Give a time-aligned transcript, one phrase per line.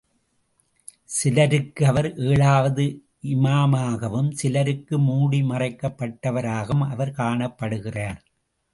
[1.09, 2.85] சிலருக்கு அவர் ஏழாவது
[3.23, 8.21] இமாமாகவும் சிலருக்கு மூடிமறைக்கப் பட்டவராகவும் அவர் காணப்படுகிறார்.